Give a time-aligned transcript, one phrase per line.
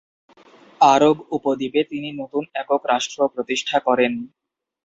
[0.81, 4.13] আরব উপদ্বীপে তিনি নতুন একক রাষ্ট্র প্রতিষ্ঠা করেন।